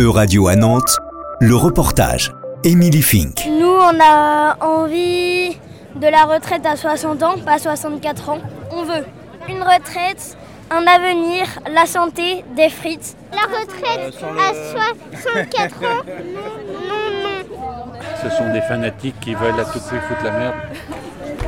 E-Radio 0.00 0.48
à 0.48 0.56
Nantes, 0.56 0.98
le 1.40 1.54
reportage. 1.54 2.32
Émilie 2.64 3.00
Fink. 3.00 3.46
Nous, 3.46 3.66
on 3.68 4.00
a 4.02 4.56
envie 4.60 5.56
de 5.94 6.06
la 6.08 6.24
retraite 6.24 6.66
à 6.66 6.74
60 6.74 7.22
ans, 7.22 7.34
pas 7.44 7.58
64 7.58 8.30
ans. 8.30 8.38
On 8.72 8.82
veut 8.82 9.04
une 9.48 9.62
retraite, 9.62 10.36
un 10.72 10.84
avenir, 10.88 11.46
la 11.72 11.86
santé, 11.86 12.44
des 12.56 12.70
frites. 12.70 13.16
La 13.32 13.42
retraite 13.42 14.16
à 14.22 15.16
64 15.16 15.76
ans 15.76 16.02
Non, 16.04 17.12
non. 17.22 17.92
Ce 18.20 18.30
sont 18.36 18.52
des 18.52 18.62
fanatiques 18.62 19.20
qui 19.20 19.34
veulent 19.34 19.60
à 19.60 19.64
tout 19.64 19.78
prix 19.78 19.98
foutre 20.08 20.24
la 20.24 20.32
merde. 20.32 20.54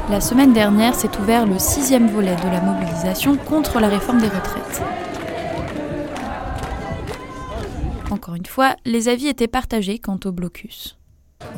La 0.09 0.21
semaine 0.21 0.53
dernière 0.53 0.95
s'est 0.95 1.11
ouvert 1.21 1.47
le 1.47 1.59
sixième 1.59 2.09
volet 2.09 2.37
de 2.37 2.53
la 2.53 2.61
mobilisation 2.61 3.37
contre 3.37 3.81
la 3.81 3.89
réforme 3.89 4.21
des 4.21 4.29
retraites. 4.29 4.83
Une 8.37 8.47
fois, 8.47 8.77
les 8.85 9.09
avis 9.09 9.29
étaient 9.29 9.49
partagés 9.49 9.99
quant 9.99 10.21
au 10.25 10.31
blocus. 10.31 10.97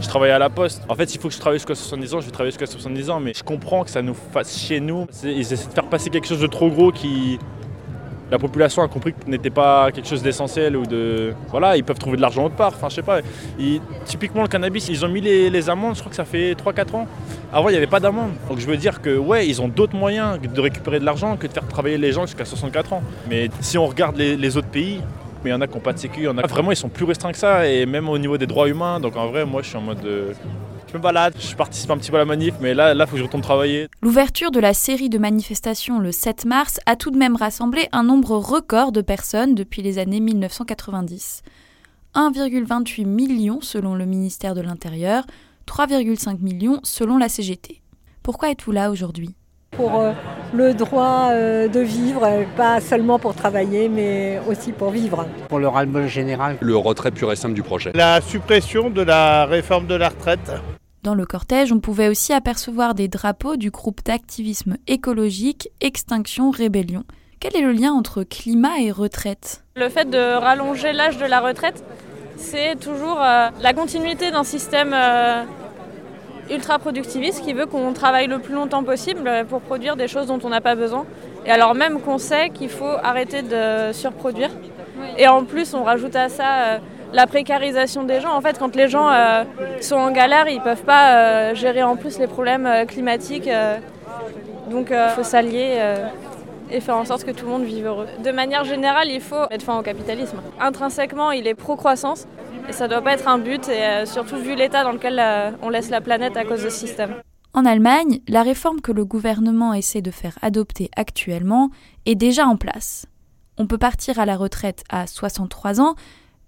Je 0.00 0.09
travaille 0.09 0.30
à 0.30 0.38
la 0.38 0.50
poste. 0.50 0.82
En 0.88 0.95
fait, 0.95 1.14
il 1.14 1.20
faut 1.20 1.28
que 1.28 1.34
je 1.34 1.41
travaille 1.41 1.59
jusqu'à 1.59 1.74
70 1.74 2.14
ans, 2.14 2.20
je 2.20 2.27
vais 2.27 2.32
travailler 2.32 2.52
jusqu'à 2.52 2.66
70 2.66 3.10
ans, 3.10 3.20
mais 3.20 3.32
je 3.34 3.42
comprends 3.42 3.84
que 3.84 3.91
ça 3.91 4.02
nous 4.02 4.14
fasse 4.14 4.59
chez 4.59 4.80
nous. 4.80 5.06
Ils 5.23 5.41
essaient 5.41 5.68
de 5.68 5.73
faire 5.73 5.88
passer 5.88 6.10
quelque 6.10 6.27
chose 6.27 6.41
de 6.41 6.46
trop 6.46 6.70
gros 6.70 6.92
qui. 6.92 7.38
La 8.30 8.38
population 8.38 8.82
a 8.82 8.88
compris 8.88 9.14
que 9.14 9.27
n'était 9.27 9.48
pas 9.48 9.91
quelque 9.91 10.06
chose 10.06 10.23
d'essentiel 10.23 10.77
ou 10.77 10.84
de. 10.84 11.32
Voilà, 11.48 11.77
ils 11.77 11.84
peuvent 11.84 11.98
trouver 11.98 12.16
de 12.18 12.23
l'argent 12.23 12.45
autre 12.45 12.56
part. 12.56 12.74
Enfin, 12.74 12.90
je 12.90 12.96
sais 12.96 13.02
pas. 13.02 13.20
Typiquement, 14.04 14.42
le 14.42 14.48
cannabis, 14.48 14.88
ils 14.88 15.02
ont 15.04 15.09
mis 15.09 15.23
les, 15.23 15.70
amendes, 15.70 15.95
je 15.95 16.01
crois 16.01 16.10
que 16.10 16.16
ça 16.16 16.26
fait 16.26 16.52
3-4 16.52 16.95
ans. 16.95 17.06
Avant, 17.52 17.70
il 17.70 17.73
n'y 17.73 17.79
avait 17.79 17.87
pas 17.87 18.01
d'amende. 18.01 18.32
Donc, 18.48 18.59
je 18.59 18.66
veux 18.66 18.76
dire 18.76 19.01
que, 19.01 19.16
ouais, 19.16 19.48
ils 19.48 19.62
ont 19.62 19.68
d'autres 19.68 19.96
moyens 19.96 20.38
de 20.40 20.60
récupérer 20.60 21.01
de 21.01 21.06
l'argent 21.06 21.38
que 21.38 21.46
de 21.46 21.52
faire 21.52 21.66
travailler 21.66 21.96
les 21.96 22.12
gens 22.12 22.26
jusqu'à 22.26 22.45
64 22.45 22.92
ans. 22.92 23.02
Mais 23.30 23.48
si 23.60 23.79
on 23.79 23.87
regarde 23.87 24.18
les 24.18 24.56
autres 24.59 24.68
pays, 24.68 25.01
mais 25.42 25.51
il 25.51 25.52
y 25.52 25.56
en 25.56 25.60
a 25.60 25.66
qui 25.66 25.74
n'ont 25.74 25.80
pas 25.80 25.92
de 25.92 25.98
sécu, 25.98 26.20
il 26.20 26.24
y 26.24 26.28
en 26.28 26.38
a 26.38 26.47
vraiment 26.47 26.70
ils 26.70 26.77
sont 26.77 26.88
plus 26.88 27.05
restreints 27.05 27.33
que 27.33 27.38
ça 27.38 27.69
et 27.69 27.87
même 27.87 28.09
au 28.09 28.19
niveau 28.19 28.38
des 28.38 28.46
droits 28.46 28.69
humains. 28.69 29.01
Donc 29.01 29.16
en 29.16 29.29
vrai, 29.29 29.45
moi 29.45 29.62
je 29.62 29.69
suis 29.69 29.77
en 29.77 29.83
mode 29.83 30.05
euh, 30.05 30.33
je 30.90 30.96
me 30.96 31.02
balade, 31.02 31.35
je 31.38 31.54
participe 31.54 31.90
un 31.90 31.99
petit 31.99 32.10
peu 32.10 32.16
à 32.16 32.21
la 32.21 32.24
manif, 32.24 32.54
mais 32.60 32.74
là 32.74 32.95
là 32.95 33.07
faut 33.07 33.12
que 33.12 33.18
je 33.18 33.24
retourne 33.24 33.43
travailler. 33.43 33.88
L'ouverture 34.02 34.51
de 34.51 34.60
la 34.60 34.74
série 34.74 35.09
de 35.09 35.18
manifestations 35.18 35.99
le 35.99 36.12
7 36.12 36.45
mars 36.45 36.80
a 36.87 36.96
tout 36.96 37.10
de 37.10 37.18
même 37.18 37.37
rassemblé 37.37 37.88
un 37.93 38.02
nombre 38.02 38.37
record 38.37 38.93
de 38.93 39.01
personnes 39.01 39.54
depuis 39.54 39.82
les 39.82 39.99
années 39.99 40.21
1990. 40.21 41.43
1,28 42.15 43.07
million 43.07 43.60
selon 43.60 43.95
le 43.95 44.07
ministère 44.07 44.55
de 44.55 44.60
l'Intérieur, 44.60 45.24
3,5 45.66 46.40
millions 46.40 46.80
selon 46.82 47.18
la 47.18 47.29
CGT. 47.29 47.82
Pourquoi 48.23 48.51
êtes-vous 48.51 48.73
là 48.73 48.90
aujourd'hui? 48.90 49.34
Pour 49.79 50.01
euh, 50.01 50.12
le 50.54 50.74
droit 50.74 51.29
euh, 51.30 51.68
de 51.68 51.79
vivre, 51.79 52.29
pas 52.57 52.80
seulement 52.80 53.21
pour 53.21 53.37
travailler, 53.37 53.88
mais 53.88 54.40
aussi 54.48 54.73
pour 54.73 54.90
vivre. 54.90 55.24
Pour 55.48 55.60
le 55.60 55.68
ras-le-bol 55.68 56.09
général. 56.09 56.57
Le 56.60 56.76
retrait 56.76 57.12
pur 57.12 57.30
et 57.30 57.37
simple 57.37 57.54
du 57.54 57.62
projet. 57.62 57.93
La 57.95 58.21
suppression 58.21 58.90
de 58.90 59.02
la 59.02 59.46
réforme 59.46 59.87
de 59.87 59.95
la 59.95 60.09
retraite. 60.09 60.51
Dans 61.04 61.15
le 61.15 61.24
cortège, 61.26 61.71
on 61.71 61.79
pouvait 61.79 62.09
aussi 62.09 62.32
apercevoir 62.32 62.95
des 62.95 63.06
drapeaux 63.06 63.56
du 63.56 63.71
groupe 63.71 64.04
d'activisme 64.04 64.78
écologique 64.88 65.69
Extinction 65.81 66.50
Rébellion. 66.50 67.04
Quel 67.38 67.54
est 67.54 67.62
le 67.62 67.71
lien 67.71 67.93
entre 67.93 68.25
climat 68.25 68.81
et 68.81 68.91
retraite? 68.91 69.62
Le 69.76 69.88
fait 69.88 70.10
de 70.10 70.19
rallonger 70.19 70.93
l'âge 70.93 71.19
de 71.19 71.25
la 71.25 71.41
retraite, 71.41 71.84
c'est 72.37 72.75
toujours 72.81 73.21
euh, 73.22 73.50
la 73.60 73.72
continuité 73.75 74.32
d'un 74.32 74.43
système 74.43 74.93
ultra 76.50 76.78
productiviste 76.78 77.44
qui 77.44 77.53
veut 77.53 77.66
qu'on 77.66 77.93
travaille 77.93 78.27
le 78.27 78.38
plus 78.38 78.54
longtemps 78.54 78.84
possible 78.84 79.31
pour 79.49 79.60
produire 79.60 79.97
des 79.97 80.09
choses 80.09 80.27
dont 80.27 80.38
on 80.44 80.49
n'a 80.49 80.60
pas 80.60 80.75
besoin. 80.75 81.05
Et 81.47 81.50
alors 81.50 81.75
même 81.75 82.00
qu'on 82.00 82.19
sait 82.19 82.50
qu'il 82.50 82.69
faut 82.69 82.97
arrêter 83.03 83.43
de 83.43 83.93
surproduire. 83.93 84.50
Et 85.16 85.28
en 85.28 85.44
plus, 85.44 85.75
on 85.75 85.84
rajoute 85.84 86.16
à 86.16 86.28
ça 86.28 86.44
euh, 86.44 86.78
la 87.12 87.27
précarisation 87.27 88.05
des 88.05 88.21
gens. 88.21 88.34
En 88.34 88.41
fait, 88.41 88.59
quand 88.59 88.77
les 88.77 88.88
gens 88.88 89.09
euh, 89.10 89.44
sont 89.81 89.97
en 89.97 90.10
galère, 90.10 90.49
ils 90.49 90.59
ne 90.59 90.62
peuvent 90.62 90.84
pas 90.84 91.15
euh, 91.15 91.55
gérer 91.55 91.82
en 91.82 91.97
plus 91.97 92.19
les 92.19 92.27
problèmes 92.27 92.69
climatiques. 92.87 93.49
donc 94.71 94.89
il 94.91 95.11
faut 95.15 95.22
s'allier 95.22 95.78
et 96.71 96.81
faire 96.81 96.97
en 96.97 97.05
sorte 97.05 97.25
que 97.25 97.31
tout 97.31 97.45
le 97.47 97.53
monde 97.53 97.65
vive 97.65 97.87
heureux. 97.87 98.06
De 98.23 98.31
manière 98.31 98.65
générale, 98.65 99.09
il 99.11 99.21
faut 99.21 99.49
mettre 99.51 99.65
fin 99.65 99.79
au 99.79 99.83
capitalisme. 99.83 100.39
Intrinsèquement, 100.61 101.31
il 101.31 101.47
est 101.47 101.55
pro-croissance, 101.55 102.27
et 102.69 102.73
ça 102.73 102.84
ne 102.84 102.91
doit 102.91 103.03
pas 103.03 103.12
être 103.12 103.29
un 103.29 103.39
but, 103.39 103.69
et 103.69 103.83
euh, 103.83 104.06
surtout 104.06 104.37
vu 104.37 104.55
l'état 104.55 104.84
dans 104.84 104.93
lequel 104.93 105.19
euh, 105.19 105.51
on 105.62 105.69
laisse 105.69 105.91
la 105.91 106.01
planète 106.01 106.37
à 106.37 106.45
cause 106.45 106.62
de 106.62 106.69
ce 106.69 106.78
système. 106.78 107.15
En 107.55 107.65
Allemagne, 107.65 108.21
la 108.28 108.43
réforme 108.43 108.81
que 108.81 108.93
le 108.93 109.05
gouvernement 109.05 109.73
essaie 109.73 110.03
de 110.03 110.11
faire 110.11 110.39
adopter 110.43 110.91
actuellement 110.97 111.71
est 112.07 112.15
déjà 112.15 112.47
en 112.47 112.57
place. 112.57 113.07
On 113.57 113.67
peut 113.67 113.78
partir 113.78 114.21
à 114.21 114.27
la 114.27 114.37
retraite 114.37 114.84
à 114.91 115.07
63 115.07 115.81
ans, 115.81 115.95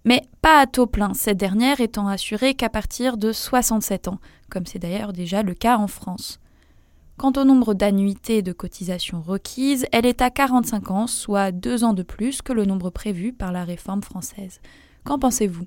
mais 0.04 0.22
pas 0.42 0.60
à 0.60 0.66
taux 0.66 0.86
plein, 0.86 1.14
cette 1.14 1.36
dernière 1.36 1.80
étant 1.80 2.06
assurée 2.06 2.54
qu'à 2.54 2.68
partir 2.68 3.16
de 3.16 3.32
67 3.32 4.08
ans, 4.08 4.18
comme 4.50 4.66
c'est 4.66 4.78
d'ailleurs 4.78 5.12
déjà 5.12 5.42
le 5.42 5.54
cas 5.54 5.76
en 5.76 5.88
France. 5.88 6.38
Quant 7.20 7.32
au 7.36 7.44
nombre 7.44 7.74
d'annuités 7.74 8.40
de 8.40 8.50
cotisation 8.50 9.20
requises, 9.20 9.84
elle 9.92 10.06
est 10.06 10.22
à 10.22 10.30
45 10.30 10.90
ans, 10.90 11.06
soit 11.06 11.52
deux 11.52 11.84
ans 11.84 11.92
de 11.92 12.02
plus 12.02 12.40
que 12.40 12.54
le 12.54 12.64
nombre 12.64 12.88
prévu 12.88 13.34
par 13.34 13.52
la 13.52 13.62
réforme 13.62 14.02
française. 14.02 14.62
Qu'en 15.04 15.18
pensez-vous? 15.18 15.66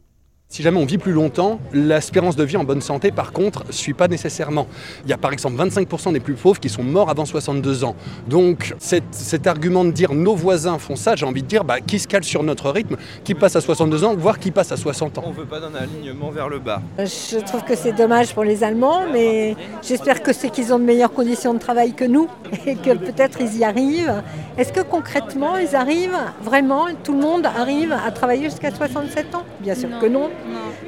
Si 0.54 0.62
jamais 0.62 0.78
on 0.78 0.86
vit 0.86 1.00
plus 1.00 1.14
longtemps, 1.14 1.60
l'espérance 1.74 2.36
de 2.36 2.44
vie 2.44 2.58
en 2.58 2.64
bonne 2.64 2.80
santé, 2.82 3.10
par 3.10 3.32
contre, 3.32 3.66
ne 3.66 3.72
suit 3.72 3.96
pas 3.96 4.08
nécessairement. 4.08 4.68
Il 5.04 5.10
y 5.10 5.14
a 5.14 5.18
par 5.18 5.34
exemple 5.34 5.56
25% 5.60 6.14
des 6.14 6.20
plus 6.20 6.36
pauvres 6.36 6.60
qui 6.60 6.70
sont 6.70 6.84
morts 6.84 7.10
avant 7.10 7.26
62 7.26 7.84
ans. 7.84 7.96
Donc 8.28 8.76
cet, 8.78 9.48
argument 9.48 9.84
de 9.84 9.90
dire 9.90 10.14
nos 10.14 10.36
voisins 10.36 10.78
font 10.78 10.96
ça, 10.96 11.16
j'ai 11.16 11.26
envie 11.26 11.42
de 11.42 11.48
dire 11.48 11.64
bah, 11.64 11.82
qui 11.82 11.98
se 11.98 12.08
cale 12.08 12.24
sur 12.24 12.44
notre 12.44 12.70
rythme, 12.70 12.98
qui 13.24 13.34
passe 13.34 13.56
à 13.56 13.62
62 13.62 14.04
ans, 14.04 14.14
voire 14.16 14.38
qui 14.38 14.52
passe 14.52 14.72
à 14.72 14.78
60 14.78 15.18
ans. 15.18 15.24
On 15.26 15.32
ne 15.32 15.36
veut 15.36 15.46
pas 15.46 15.60
d'un 15.60 15.74
alignement 15.74 16.30
vers 16.30 16.50
le 16.50 16.60
bas. 16.60 16.84
Je 17.00 17.44
trouve 17.44 17.64
que 17.64 17.76
c'est 17.76 17.94
dommage 17.94 18.36
pour 18.36 18.44
les 18.44 18.64
Allemands, 18.64 19.06
mais 19.12 19.56
j'espère 19.82 20.22
que 20.22 20.34
c'est 20.34 20.52
qu'ils 20.52 20.72
ont 20.72 20.78
de 20.78 20.86
meilleures 20.86 21.14
conditions 21.14 21.56
de 21.56 21.60
travail 21.60 21.94
que 21.94 22.06
nous 22.06 22.28
et 22.68 22.76
que 22.76 22.96
peut-être 22.96 23.42
ils 23.42 23.58
y 23.58 23.64
arrivent. 23.64 24.22
Est-ce 24.60 24.72
que 24.72 24.82
concrètement 24.82 25.58
ils 25.58 25.76
arrivent 25.76 26.22
vraiment, 26.44 26.90
tout 27.04 27.14
le 27.14 27.22
monde 27.22 27.48
arrive 27.48 27.92
à 27.92 28.12
travailler 28.12 28.52
jusqu'à 28.52 28.70
67 28.70 29.34
ans? 29.34 29.46
Bien 29.64 29.76
sûr 29.76 29.98
que 29.98 30.06
non. 30.08 30.30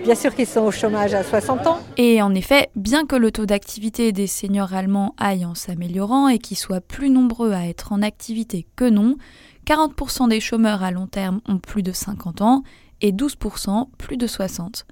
Bien 0.04 0.16
sûr 0.16 0.36
qu'ils 0.36 0.48
sont 0.48 0.62
au 0.62 0.72
chômage 0.72 1.14
à 1.14 1.24
60 1.24 1.66
ans. 1.66 1.80
Et 1.96 2.22
en 2.22 2.36
effet, 2.36 2.70
bien 2.76 3.06
que 3.06 3.16
le 3.16 3.32
taux 3.32 3.46
d'activité 3.46 4.12
des 4.12 4.28
seniors 4.28 4.74
allemands 4.74 5.16
aille 5.18 5.46
en 5.46 5.56
s'améliorant 5.56 6.28
et 6.28 6.40
qu'ils 6.40 6.58
soient 6.58 6.82
plus 6.82 7.10
nombreux 7.10 7.54
à 7.54 7.66
être 7.68 7.94
en 7.94 8.02
activité 8.02 8.68
que 8.76 8.90
non, 8.90 9.16
40% 9.66 10.28
des 10.28 10.42
chômeurs 10.42 10.84
à 10.84 10.92
long 10.92 11.08
terme 11.08 11.40
ont 11.48 11.58
plus 11.58 11.84
de 11.84 11.94
50 11.94 12.42
ans 12.42 12.64
et 13.00 13.14
12% 13.14 13.88
plus 13.98 14.18
de 14.18 14.28
60. 14.28 14.86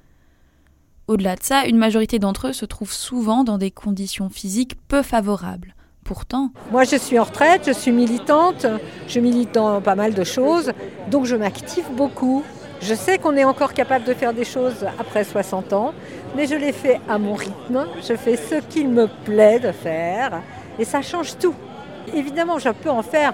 Au-delà 1.07 1.35
de 1.35 1.43
ça, 1.43 1.65
une 1.65 1.77
majorité 1.77 2.17
d'entre 2.17 2.47
eux 2.47 2.53
se 2.53 2.65
trouvent 2.65 2.93
souvent 2.93 3.43
dans 3.43 3.57
des 3.57 3.71
conditions 3.71 4.29
physiques 4.29 4.75
peu 4.87 5.01
favorables. 5.01 5.75
Pourtant. 6.05 6.51
Moi, 6.71 6.85
je 6.85 6.95
suis 6.95 7.19
en 7.19 7.23
retraite, 7.23 7.63
je 7.65 7.71
suis 7.71 7.91
militante, 7.91 8.65
je 9.07 9.19
milite 9.19 9.53
dans 9.53 9.81
pas 9.81 9.95
mal 9.95 10.13
de 10.13 10.23
choses, 10.23 10.71
donc 11.11 11.25
je 11.25 11.35
m'active 11.35 11.85
beaucoup. 11.95 12.43
Je 12.85 12.95
sais 12.95 13.17
qu'on 13.17 13.37
est 13.37 13.45
encore 13.45 13.73
capable 13.73 14.03
de 14.03 14.13
faire 14.13 14.33
des 14.33 14.43
choses 14.43 14.85
après 14.99 15.23
60 15.23 15.71
ans, 15.71 15.93
mais 16.35 16.47
je 16.47 16.55
les 16.55 16.73
fais 16.73 16.99
à 17.07 17.17
mon 17.17 17.33
rythme. 17.33 17.87
Je 18.05 18.13
fais 18.13 18.35
ce 18.35 18.55
qu'il 18.55 18.89
me 18.89 19.07
plaît 19.23 19.57
de 19.57 19.71
faire 19.71 20.41
et 20.77 20.83
ça 20.83 21.01
change 21.01 21.37
tout. 21.37 21.55
Évidemment, 22.13 22.59
je 22.59 22.67
peux 22.67 22.89
en 22.89 23.01
faire 23.01 23.33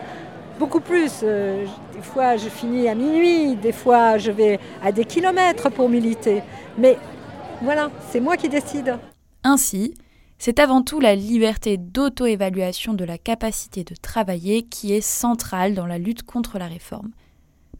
beaucoup 0.59 0.81
plus. 0.81 1.21
Euh, 1.23 1.65
des 1.95 2.01
fois, 2.03 2.37
je 2.37 2.47
finis 2.47 2.87
à 2.87 2.93
minuit, 2.93 3.55
des 3.55 3.71
fois, 3.71 4.19
je 4.19 4.29
vais 4.29 4.59
à 4.83 4.91
des 4.91 5.03
kilomètres 5.03 5.71
pour 5.71 5.89
militer. 5.89 6.43
Mais 6.77 6.99
voilà, 7.63 7.89
c'est 8.11 8.19
moi 8.19 8.37
qui 8.37 8.49
décide. 8.49 8.99
Ainsi, 9.43 9.95
c'est 10.37 10.59
avant 10.59 10.83
tout 10.83 10.99
la 10.99 11.15
liberté 11.15 11.77
d'auto-évaluation 11.77 12.93
de 12.93 13.03
la 13.03 13.17
capacité 13.17 13.83
de 13.83 13.95
travailler 13.95 14.61
qui 14.61 14.93
est 14.93 15.01
centrale 15.01 15.73
dans 15.73 15.87
la 15.87 15.97
lutte 15.97 16.21
contre 16.21 16.59
la 16.59 16.67
réforme. 16.67 17.09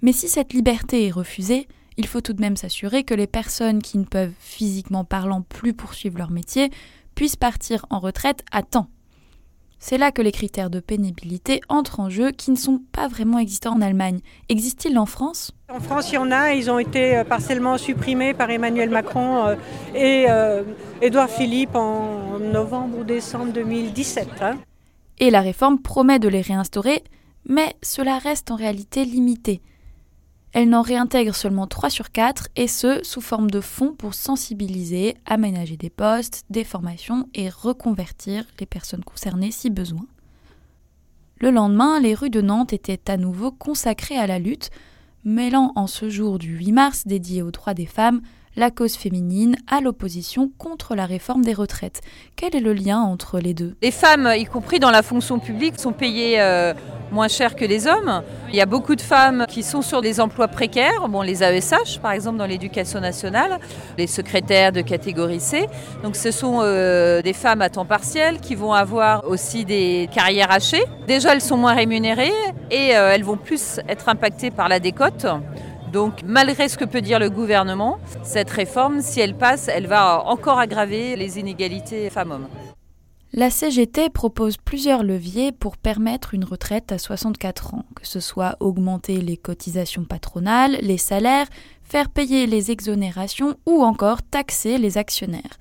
Mais 0.01 0.13
si 0.13 0.27
cette 0.27 0.53
liberté 0.53 1.07
est 1.07 1.11
refusée, 1.11 1.67
il 1.97 2.07
faut 2.07 2.21
tout 2.21 2.33
de 2.33 2.41
même 2.41 2.55
s'assurer 2.55 3.03
que 3.03 3.13
les 3.13 3.27
personnes 3.27 3.81
qui 3.81 3.97
ne 3.97 4.05
peuvent 4.05 4.31
physiquement 4.39 5.03
parlant 5.03 5.41
plus 5.41 5.73
poursuivre 5.73 6.17
leur 6.17 6.31
métier 6.31 6.69
puissent 7.15 7.35
partir 7.35 7.85
en 7.89 7.99
retraite 7.99 8.45
à 8.51 8.63
temps. 8.63 8.87
C'est 9.81 9.97
là 9.97 10.11
que 10.11 10.21
les 10.21 10.33
critères 10.33 10.69
de 10.69 10.81
pénibilité 10.81 11.61
entrent 11.69 12.01
en 12.01 12.09
jeu 12.09 12.31
qui 12.31 12.51
ne 12.51 12.57
sont 12.57 12.81
pas 12.91 13.07
vraiment 13.07 13.39
existants 13.39 13.75
en 13.75 13.81
Allemagne. 13.81 14.19
Existe-t-il 14.49 14.97
en 14.99 15.05
France? 15.05 15.51
En 15.73 15.79
France, 15.79 16.11
il 16.11 16.15
y 16.15 16.17
en 16.17 16.31
a, 16.31 16.53
ils 16.53 16.69
ont 16.69 16.79
été 16.79 17.15
euh, 17.15 17.23
partiellement 17.23 17.77
supprimés 17.77 18.33
par 18.33 18.49
Emmanuel 18.49 18.89
Macron 18.89 19.47
euh, 19.47 19.55
et 19.95 20.25
euh, 20.29 20.63
Édouard 21.01 21.29
Philippe 21.29 21.75
en 21.75 22.39
novembre 22.39 22.99
ou 22.99 23.03
décembre 23.05 23.53
2017. 23.53 24.27
Hein. 24.41 24.57
Et 25.17 25.31
la 25.31 25.39
réforme 25.39 25.81
promet 25.81 26.19
de 26.19 26.27
les 26.27 26.41
réinstaurer, 26.41 27.03
mais 27.47 27.73
cela 27.81 28.17
reste 28.17 28.51
en 28.51 28.55
réalité 28.55 29.05
limité. 29.05 29.61
Elle 30.51 30.69
n'en 30.69 30.81
réintègre 30.81 31.35
seulement 31.35 31.67
3 31.67 31.89
sur 31.89 32.11
4 32.11 32.47
et 32.55 32.67
ce, 32.67 33.03
sous 33.03 33.21
forme 33.21 33.51
de 33.51 33.61
fonds 33.61 33.93
pour 33.93 34.15
sensibiliser, 34.15 35.15
aménager 35.25 35.77
des 35.77 35.91
postes, 35.91 36.43
des 36.49 36.63
formations 36.63 37.29
et 37.35 37.49
reconvertir 37.49 38.45
les 38.59 38.65
personnes 38.65 39.03
concernées 39.03 39.51
si 39.51 39.69
besoin. 39.69 40.05
Le 41.39 41.51
lendemain, 41.51 41.99
les 41.99 42.15
rues 42.15 42.31
de 42.31 42.41
Nantes 42.41 42.73
étaient 42.73 43.09
à 43.09 43.17
nouveau 43.17 43.51
consacrées 43.51 44.17
à 44.17 44.27
la 44.27 44.39
lutte, 44.39 44.71
mêlant 45.23 45.71
en 45.75 45.85
ce 45.85 46.09
jour 46.09 46.39
du 46.39 46.57
8 46.57 46.71
mars 46.71 47.07
dédié 47.07 47.41
aux 47.43 47.51
droits 47.51 47.73
des 47.73 47.85
femmes 47.85 48.21
la 48.59 48.71
cause 48.71 48.95
féminine 48.95 49.55
à 49.67 49.79
l'opposition 49.79 50.51
contre 50.57 50.93
la 50.93 51.05
réforme 51.05 51.43
des 51.43 51.53
retraites. 51.53 52.01
Quel 52.35 52.55
est 52.55 52.59
le 52.59 52.73
lien 52.73 52.99
entre 52.99 53.39
les 53.39 53.53
deux? 53.53 53.75
Les 53.81 53.91
femmes, 53.91 54.29
y 54.37 54.43
compris 54.43 54.79
dans 54.79 54.91
la 54.91 55.01
fonction 55.01 55.39
publique, 55.39 55.79
sont 55.79 55.93
payées 55.93 56.41
euh, 56.41 56.73
moins 57.11 57.29
cher 57.29 57.55
que 57.55 57.63
les 57.63 57.87
hommes. 57.87 58.21
Il 58.49 58.55
y 58.55 58.61
a 58.61 58.65
beaucoup 58.65 58.95
de 58.95 59.01
femmes 59.01 59.45
qui 59.47 59.63
sont 59.63 59.81
sur 59.81 60.01
des 60.01 60.19
emplois 60.19 60.49
précaires, 60.49 61.07
bon, 61.07 61.21
les 61.21 61.41
AESH 61.41 61.99
par 62.01 62.11
exemple 62.11 62.37
dans 62.37 62.45
l'éducation 62.45 62.99
nationale, 62.99 63.59
les 63.97 64.07
secrétaires 64.07 64.73
de 64.73 64.81
catégorie 64.81 65.39
C. 65.39 65.67
Donc 66.03 66.17
ce 66.17 66.31
sont 66.31 66.59
euh, 66.61 67.21
des 67.21 67.33
femmes 67.33 67.61
à 67.61 67.69
temps 67.69 67.85
partiel 67.85 68.41
qui 68.41 68.55
vont 68.55 68.73
avoir 68.73 69.25
aussi 69.25 69.63
des 69.63 70.09
carrières 70.13 70.51
hachées. 70.51 70.83
Déjà 71.07 71.33
elles 71.33 71.41
sont 71.41 71.57
moins 71.57 71.75
rémunérées 71.75 72.33
et 72.71 72.97
euh, 72.97 73.13
elles 73.13 73.23
vont 73.23 73.37
plus 73.37 73.79
être 73.87 74.09
impactées 74.09 74.51
par 74.51 74.67
la 74.67 74.79
décote. 74.79 75.25
Donc 75.91 76.21
malgré 76.23 76.69
ce 76.69 76.77
que 76.77 76.85
peut 76.85 77.01
dire 77.01 77.19
le 77.19 77.29
gouvernement, 77.29 77.99
cette 78.23 78.49
réforme, 78.49 79.01
si 79.01 79.19
elle 79.19 79.35
passe, 79.35 79.67
elle 79.67 79.87
va 79.87 80.23
encore 80.25 80.59
aggraver 80.59 81.15
les 81.15 81.39
inégalités 81.39 82.09
femmes-hommes. 82.09 82.47
La 83.31 83.51
CGT 83.51 84.09
propose 84.09 84.57
plusieurs 84.57 85.03
leviers 85.03 85.51
pour 85.51 85.77
permettre 85.77 86.33
une 86.33 86.43
retraite 86.43 86.91
à 86.91 86.97
64 86.97 87.75
ans, 87.75 87.85
que 87.95 88.07
ce 88.07 88.19
soit 88.19 88.57
augmenter 88.59 89.21
les 89.21 89.37
cotisations 89.37 90.03
patronales, 90.03 90.77
les 90.81 90.97
salaires, 90.97 91.47
faire 91.83 92.09
payer 92.09 92.47
les 92.47 92.71
exonérations 92.71 93.55
ou 93.67 93.83
encore 93.83 94.23
taxer 94.23 94.79
les 94.79 94.97
actionnaires. 94.97 95.57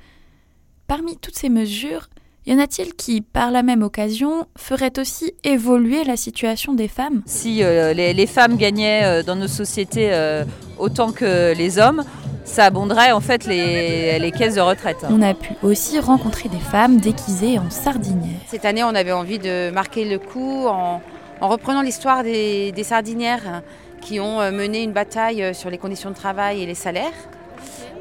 Parmi 0.86 1.18
toutes 1.18 1.36
ces 1.36 1.50
mesures, 1.50 2.08
y 2.48 2.54
en 2.54 2.58
a-t-il 2.58 2.94
qui, 2.94 3.20
par 3.20 3.50
la 3.50 3.62
même 3.62 3.82
occasion, 3.82 4.46
feraient 4.56 4.98
aussi 4.98 5.34
évoluer 5.44 6.02
la 6.04 6.16
situation 6.16 6.72
des 6.72 6.88
femmes? 6.88 7.22
Si 7.26 7.62
euh, 7.62 7.92
les, 7.92 8.26
femmes 8.26 8.56
gagnaient 8.56 9.04
euh, 9.04 9.22
dans 9.22 9.36
nos 9.36 9.48
sociétés 9.48 10.08
euh, 10.12 10.44
autant 10.78 11.12
que 11.12 11.52
les 11.54 11.78
hommes, 11.78 12.04
ça 12.44 12.64
abonderait 12.64 13.12
en 13.12 13.20
fait 13.20 13.44
les, 13.44 14.32
caisses 14.36 14.54
de 14.54 14.62
retraite. 14.62 14.96
On 15.10 15.20
a 15.20 15.34
pu 15.34 15.50
aussi 15.62 15.98
rencontrer 15.98 16.48
des 16.48 16.58
femmes 16.58 16.96
déguisées 16.96 17.58
en 17.58 17.68
sardinières. 17.68 18.40
Cette 18.46 18.64
année, 18.64 18.82
on 18.82 18.94
avait 18.94 19.12
envie 19.12 19.38
de 19.38 19.70
marquer 19.70 20.06
le 20.06 20.18
coup 20.18 20.66
en, 20.68 21.02
reprenant 21.42 21.82
l'histoire 21.82 22.22
des, 22.22 22.72
sardinières 22.82 23.62
qui 24.00 24.20
ont 24.20 24.38
mené 24.50 24.82
une 24.82 24.92
bataille 24.92 25.54
sur 25.54 25.68
les 25.68 25.76
conditions 25.76 26.10
de 26.10 26.14
travail 26.14 26.62
et 26.62 26.66
les 26.66 26.74
salaires. 26.74 27.12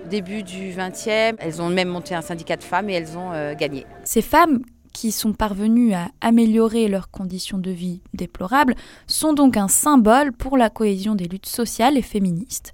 Début 0.09 0.43
du 0.43 0.71
20e, 0.71 1.35
elles 1.37 1.61
ont 1.61 1.69
même 1.69 1.89
monté 1.89 2.15
un 2.15 2.21
syndicat 2.21 2.55
de 2.55 2.63
femmes 2.63 2.89
et 2.89 2.93
elles 2.93 3.17
ont 3.17 3.31
euh, 3.33 3.53
gagné. 3.55 3.85
Ces 4.05 4.21
femmes 4.21 4.61
qui 4.93 5.11
sont 5.11 5.33
parvenues 5.33 5.93
à 5.93 6.07
améliorer 6.21 6.87
leurs 6.87 7.11
conditions 7.11 7.57
de 7.57 7.71
vie 7.71 8.01
déplorables 8.13 8.73
sont 9.05 9.33
donc 9.33 9.57
un 9.57 9.67
symbole 9.67 10.31
pour 10.31 10.57
la 10.57 10.69
cohésion 10.69 11.13
des 11.13 11.27
luttes 11.27 11.45
sociales 11.45 11.97
et 11.97 12.01
féministes. 12.01 12.73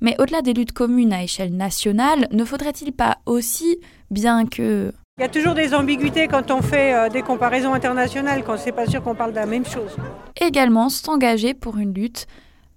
Mais 0.00 0.14
au-delà 0.20 0.40
des 0.40 0.54
luttes 0.54 0.72
communes 0.72 1.12
à 1.12 1.22
échelle 1.22 1.54
nationale, 1.54 2.28
ne 2.30 2.44
faudrait-il 2.44 2.92
pas 2.92 3.18
aussi, 3.26 3.78
bien 4.10 4.46
que... 4.46 4.92
Il 5.18 5.22
y 5.22 5.24
a 5.24 5.28
toujours 5.28 5.54
des 5.54 5.74
ambiguïtés 5.74 6.28
quand 6.28 6.52
on 6.52 6.62
fait 6.62 6.94
euh, 6.94 7.08
des 7.08 7.22
comparaisons 7.22 7.74
internationales, 7.74 8.44
quand 8.46 8.56
c'est 8.56 8.72
pas 8.72 8.86
sûr 8.86 9.02
qu'on 9.02 9.16
parle 9.16 9.32
de 9.32 9.36
la 9.36 9.46
même 9.46 9.66
chose. 9.66 9.96
Également 10.40 10.88
s'engager 10.88 11.54
pour 11.54 11.76
une 11.76 11.92
lutte 11.92 12.28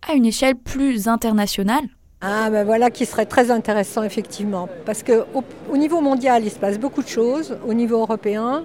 à 0.10 0.14
une 0.14 0.26
échelle 0.26 0.56
plus 0.56 1.08
internationale 1.08 1.88
ah 2.22 2.50
ben 2.52 2.64
voilà 2.64 2.92
qui 2.92 3.06
serait 3.08 3.26
très 3.26 3.50
intéressant 3.50 4.04
effectivement, 4.04 4.70
parce 4.86 5.02
qu'au 5.02 5.44
au 5.72 5.78
niveau 5.78 6.02
mondial 6.02 6.44
il 6.44 6.52
se 6.52 6.60
passe 6.60 6.80
beaucoup 6.80 7.02
de 7.02 7.08
choses, 7.08 7.58
au 7.68 7.74
niveau 7.74 8.00
européen, 8.00 8.64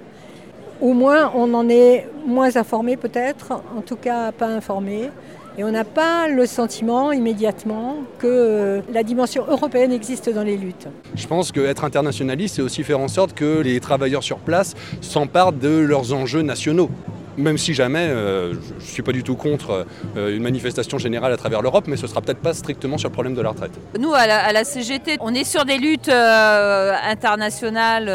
au 0.82 0.93
moins 0.93 1.32
on 1.35 1.55
en 1.55 1.69
est 1.69 2.06
moins 2.26 2.55
informé 2.56 2.97
peut-être, 2.97 3.53
en 3.76 3.81
tout 3.81 3.97
cas 3.97 4.32
pas 4.32 4.47
informé. 4.49 5.11
Et 5.58 5.64
on 5.64 5.70
n'a 5.70 5.85
pas 5.85 6.29
le 6.29 6.44
sentiment 6.44 7.12
immédiatement 7.12 7.97
que 8.19 8.26
euh, 8.26 8.81
la 8.93 9.03
dimension 9.03 9.43
européenne 9.49 9.91
existe 9.91 10.29
dans 10.29 10.43
les 10.43 10.59
luttes. 10.59 10.87
Je 11.14 11.26
pense 11.26 11.50
qu'être 11.50 11.82
internationaliste, 11.85 12.56
c'est 12.56 12.62
aussi 12.62 12.85
faire 12.85 13.00
en 13.00 13.09
sorte 13.09 13.32
que 13.32 13.61
les 13.62 13.81
travailleurs 13.81 14.23
sur 14.23 14.37
place 14.37 14.75
s'emparent 15.00 15.55
de 15.55 15.79
leurs 15.79 16.12
enjeux 16.12 16.43
nationaux. 16.43 16.91
Même 17.37 17.59
si 17.59 17.75
jamais, 17.75 18.09
euh, 18.09 18.55
je 18.55 18.75
ne 18.75 18.81
suis 18.81 19.03
pas 19.03 19.12
du 19.12 19.23
tout 19.23 19.37
contre 19.37 19.87
euh, 20.17 20.35
une 20.37 20.43
manifestation 20.43 20.99
générale 20.99 21.33
à 21.33 21.37
travers 21.37 21.62
l'Europe, 21.62 21.85
mais 21.87 21.97
ce 21.97 22.03
ne 22.03 22.09
sera 22.09 22.21
peut-être 22.23 22.41
pas 22.41 22.55
strictement 22.55 22.99
sur 22.99 23.09
le 23.09 23.12
problème 23.12 23.35
de 23.35 23.43
la 23.43 23.50
retraite. 23.50 23.73
Nous, 23.99 24.12
à 24.15 24.53
la, 24.53 24.65
CGT, 24.65 25.19
on 25.21 25.35
est 25.35 25.44
sur 25.44 25.65
des 25.65 25.79
luttes 25.79 26.09
internationales, 26.09 28.06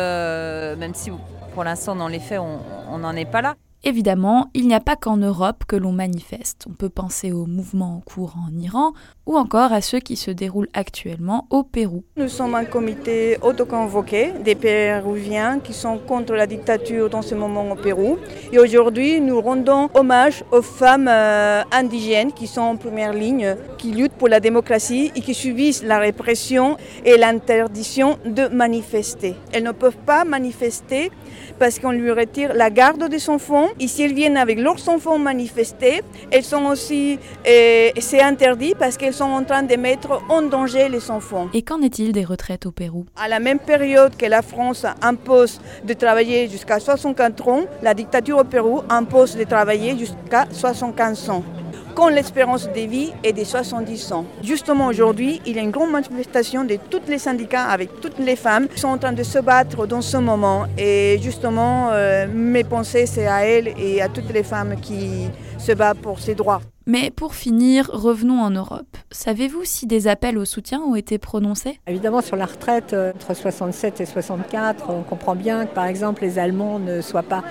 même 0.77 0.93
si 0.93 1.11
pour 1.53 1.63
l'instant, 1.63 1.95
dans 1.95 2.07
les 2.07 2.19
faits, 2.19 2.39
on 2.39 2.97
n'en 2.97 3.15
est 3.15 3.29
pas 3.29 3.41
là. 3.41 3.55
Évidemment, 3.83 4.49
il 4.53 4.67
n'y 4.67 4.75
a 4.75 4.79
pas 4.79 4.95
qu'en 4.95 5.17
Europe 5.17 5.63
que 5.67 5.75
l'on 5.75 5.91
manifeste. 5.91 6.65
On 6.69 6.73
peut 6.73 6.89
penser 6.89 7.31
aux 7.31 7.47
mouvements 7.47 7.97
en 7.97 7.99
cours 7.99 8.35
en 8.37 8.55
Iran 8.55 8.93
ou 9.25 9.37
encore 9.37 9.73
à 9.73 9.81
ceux 9.81 9.99
qui 9.99 10.15
se 10.15 10.29
déroulent 10.29 10.69
actuellement 10.75 11.47
au 11.49 11.63
Pérou. 11.63 12.03
Nous 12.15 12.27
sommes 12.27 12.53
un 12.53 12.65
comité 12.65 13.37
autoconvoqué 13.41 14.33
des 14.45 14.53
Péruviens 14.53 15.59
qui 15.59 15.73
sont 15.73 15.97
contre 15.97 16.33
la 16.33 16.45
dictature 16.45 17.09
dans 17.09 17.23
ce 17.23 17.33
moment 17.33 17.71
au 17.71 17.75
Pérou. 17.75 18.19
Et 18.51 18.59
aujourd'hui, 18.59 19.19
nous 19.19 19.41
rendons 19.41 19.89
hommage 19.95 20.43
aux 20.51 20.61
femmes 20.61 21.07
euh, 21.09 21.63
indigènes 21.71 22.33
qui 22.33 22.45
sont 22.45 22.61
en 22.61 22.75
première 22.75 23.13
ligne, 23.13 23.55
qui 23.79 23.93
luttent 23.93 24.13
pour 24.13 24.27
la 24.27 24.39
démocratie 24.39 25.11
et 25.15 25.21
qui 25.21 25.33
subissent 25.33 25.83
la 25.83 25.97
répression 25.97 26.77
et 27.03 27.17
l'interdiction 27.17 28.19
de 28.25 28.47
manifester. 28.47 29.33
Elles 29.51 29.63
ne 29.63 29.71
peuvent 29.71 29.97
pas 30.05 30.23
manifester 30.23 31.11
parce 31.57 31.79
qu'on 31.79 31.91
lui 31.91 32.11
retire 32.11 32.53
la 32.53 32.69
garde 32.69 33.09
de 33.09 33.17
son 33.17 33.31
enfants. 33.31 33.69
Et 33.79 33.87
si 33.87 34.03
elles 34.03 34.13
viennent 34.13 34.37
avec 34.37 34.59
leurs 34.59 34.87
enfants 34.89 35.17
manifester, 35.17 36.01
elles 36.31 36.43
sont 36.43 36.65
aussi, 36.65 37.17
euh, 37.47 37.89
c'est 37.99 38.21
interdit 38.21 38.73
parce 38.77 38.97
qu'elles 38.97 39.13
sont 39.13 39.25
en 39.25 39.43
train 39.43 39.63
de 39.63 39.75
mettre 39.75 40.21
en 40.29 40.41
danger 40.41 40.89
les 40.89 41.09
enfants. 41.09 41.47
Et 41.53 41.61
qu'en 41.61 41.81
est-il 41.81 42.11
des 42.11 42.25
retraites 42.25 42.65
au 42.65 42.71
Pérou? 42.71 43.05
À 43.15 43.27
la 43.27 43.39
même 43.39 43.59
période 43.59 44.15
que 44.15 44.25
la 44.25 44.41
France 44.41 44.85
impose 45.01 45.59
de 45.83 45.93
travailler 45.93 46.47
jusqu'à 46.47 46.79
64 46.79 47.47
ans, 47.47 47.61
la 47.81 47.93
dictature 47.93 48.37
au 48.39 48.43
Pérou 48.43 48.81
impose 48.89 49.35
de 49.35 49.43
travailler 49.43 49.97
jusqu'à 49.97 50.45
75 50.51 51.29
ans 51.29 51.43
quand 51.93 52.09
l'espérance 52.09 52.67
de 52.67 52.81
vie 52.81 53.11
est 53.23 53.33
de 53.33 53.43
70 53.43 54.11
ans. 54.13 54.25
Justement 54.43 54.87
aujourd'hui, 54.87 55.41
il 55.45 55.55
y 55.55 55.59
a 55.59 55.61
une 55.61 55.71
grande 55.71 55.91
manifestation 55.91 56.63
de 56.63 56.77
tous 56.89 57.01
les 57.07 57.17
syndicats 57.17 57.65
avec 57.65 58.01
toutes 58.01 58.19
les 58.19 58.35
femmes 58.35 58.67
qui 58.67 58.79
sont 58.79 58.89
en 58.89 58.97
train 58.97 59.13
de 59.13 59.23
se 59.23 59.39
battre 59.39 59.87
dans 59.87 60.01
ce 60.01 60.17
moment. 60.17 60.65
Et 60.77 61.19
justement, 61.21 61.89
euh, 61.91 62.27
mes 62.31 62.63
pensées, 62.63 63.05
c'est 63.05 63.27
à 63.27 63.45
elles 63.45 63.73
et 63.77 64.01
à 64.01 64.09
toutes 64.09 64.31
les 64.33 64.43
femmes 64.43 64.75
qui 64.81 65.29
se 65.57 65.71
battent 65.73 65.99
pour 65.99 66.19
ces 66.19 66.35
droits. 66.35 66.61
Mais 66.87 67.11
pour 67.11 67.35
finir, 67.35 67.89
revenons 67.93 68.41
en 68.41 68.49
Europe. 68.49 68.97
Savez-vous 69.11 69.63
si 69.63 69.85
des 69.85 70.07
appels 70.07 70.37
au 70.37 70.45
soutien 70.45 70.81
ont 70.81 70.95
été 70.95 71.19
prononcés? 71.19 71.79
Évidemment, 71.85 72.21
sur 72.21 72.35
la 72.35 72.45
retraite, 72.45 72.93
euh, 72.93 73.13
entre 73.13 73.35
67 73.35 74.01
et 74.01 74.05
64, 74.05 74.89
on 74.89 75.03
comprend 75.03 75.35
bien 75.35 75.67
que 75.67 75.73
par 75.73 75.85
exemple 75.85 76.23
les 76.23 76.39
Allemands 76.39 76.79
ne 76.79 77.01
soient 77.01 77.23
pas 77.23 77.43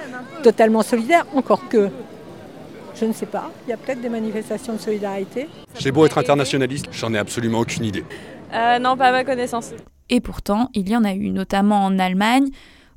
totalement 0.43 0.83
solidaires, 0.83 1.26
encore 1.35 1.69
que 1.69 1.91
je 2.95 3.05
ne 3.05 3.13
sais 3.13 3.27
pas. 3.27 3.51
Il 3.67 3.71
y 3.71 3.73
a 3.73 3.77
peut-être 3.77 4.01
des 4.01 4.09
manifestations 4.09 4.75
de 4.75 4.79
solidarité. 4.79 5.49
J'ai 5.79 5.93
beau 5.93 6.07
être 6.07 6.19
internationaliste, 6.19 6.87
j'en 6.93 7.13
ai 7.15 7.19
absolument 7.19 7.61
aucune 7.61 7.85
idée. 7.85 8.05
Euh, 8.53 8.79
non, 8.79 8.97
pas 8.97 9.07
à 9.07 9.13
ma 9.13 9.25
connaissance. 9.25 9.73
Et 10.09 10.21
pourtant, 10.21 10.71
il 10.75 10.89
y 10.89 10.97
en 10.97 11.05
a 11.05 11.13
eu, 11.13 11.31
notamment 11.31 11.85
en 11.85 11.99
Allemagne, 11.99 12.51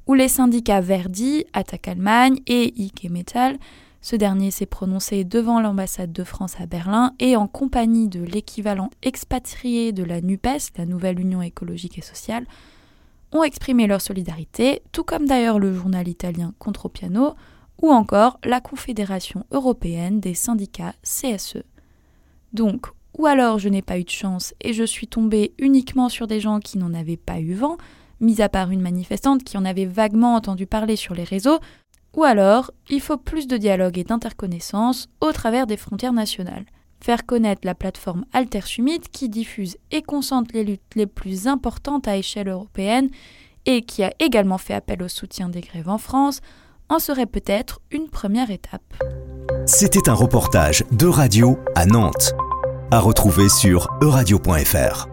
où 0.08 0.14
les 0.14 0.28
syndicats 0.28 0.82
Verdi, 0.82 1.46
Attaque 1.54 1.88
Allemagne 1.88 2.40
et 2.48 2.74
IG 2.76 3.10
Metall, 3.10 3.58
ce 4.02 4.18
dernier 4.18 4.52
s'est 4.52 4.66
prononcé 4.66 5.24
devant 5.24 5.62
l'ambassade 5.62 6.12
de 6.12 6.24
France 6.26 6.56
à 6.60 6.66
Berlin 6.66 7.14
et 7.20 7.38
en 7.38 7.48
compagnie 7.48 8.10
de 8.10 8.22
l'équivalent 8.22 8.90
expatrié 9.02 9.94
de 9.94 10.04
la 10.04 10.20
NUPES, 10.20 10.74
la 10.78 10.86
Nouvelle 10.86 11.22
Union 11.22 11.42
écologique 11.42 11.98
et 12.00 12.02
sociale, 12.02 12.46
ont 13.32 13.44
exprimé 13.44 13.88
leur 13.88 14.02
solidarité, 14.02 14.82
tout 14.92 15.06
comme 15.06 15.26
d'ailleurs 15.26 15.58
le 15.58 15.74
journal 15.74 16.08
italien 16.08 16.54
Contropiano, 16.60 17.36
ou 17.82 17.92
encore 17.92 18.40
la 18.44 18.62
Confédération 18.62 19.46
européenne 19.52 20.20
des 20.20 20.34
syndicats 20.34 20.94
CSE. 21.04 21.64
Donc, 22.54 22.88
ou 23.18 23.26
alors 23.26 23.60
je 23.60 23.70
n'ai 23.70 23.82
pas 23.82 24.00
eu 24.00 24.04
de 24.04 24.10
chance 24.10 24.54
et 24.62 24.74
je 24.74 24.84
suis 24.84 25.08
tombée 25.08 25.54
uniquement 25.58 26.10
sur 26.10 26.28
des 26.28 26.40
gens 26.40 26.60
qui 26.60 26.78
n'en 26.78 26.94
avaient 26.94 27.18
pas 27.18 27.40
eu 27.40 27.54
vent, 27.54 27.78
mis 28.20 28.42
à 28.42 28.50
part 28.50 28.72
une 28.72 28.82
manifestante 28.82 29.44
qui 29.44 29.58
en 29.58 29.66
avait 29.66 29.86
vaguement 29.86 30.36
entendu 30.36 30.66
parler 30.66 30.96
sur 30.96 31.14
les 31.14 31.24
réseaux, 31.24 31.60
ou 32.16 32.24
alors 32.24 32.72
il 32.90 33.02
faut 33.02 33.18
plus 33.18 33.48
de 33.48 33.58
dialogue 33.58 33.98
et 33.98 34.04
d'interconnaissance 34.04 35.10
au 35.20 35.32
travers 35.32 35.68
des 35.68 35.78
frontières 35.78 36.14
nationales. 36.14 36.66
Faire 37.02 37.26
connaître 37.26 37.62
la 37.66 37.76
plateforme 37.76 38.26
Altersumit 38.32 39.02
qui 39.12 39.28
diffuse 39.28 39.78
et 39.92 40.02
concentre 40.02 40.52
les 40.54 40.64
luttes 40.64 40.96
les 40.96 41.08
plus 41.08 41.48
importantes 41.48 42.08
à 42.08 42.16
échelle 42.16 42.48
européenne 42.48 43.10
et 43.66 43.82
qui 43.82 44.04
a 44.04 44.14
également 44.20 44.58
fait 44.58 44.74
appel 44.74 45.04
au 45.04 45.08
soutien 45.08 45.50
des 45.50 45.62
grèves 45.62 45.90
en 45.90 45.98
France, 45.98 46.40
en 46.94 47.00
serait 47.00 47.26
peut-être 47.26 47.80
une 47.92 48.08
première 48.08 48.52
étape. 48.52 48.82
C'était 49.66 50.10
un 50.10 50.14
reportage 50.14 50.84
de 50.92 51.08
radio 51.08 51.58
à 51.76 51.86
Nantes, 51.86 52.34
à 52.92 53.00
retrouver 53.00 53.50
sur 53.50 53.90
euradio.fr. 54.02 55.13